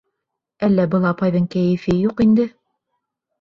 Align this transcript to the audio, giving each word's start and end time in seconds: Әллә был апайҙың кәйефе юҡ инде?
Әллә 0.67 0.85
был 0.95 1.05
апайҙың 1.09 1.45
кәйефе 1.57 1.99
юҡ 1.99 2.25
инде? 2.27 2.49